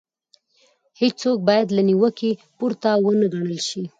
[0.99, 3.83] هيڅوک بايد له نيوکې پورته ونه ګڼل شي.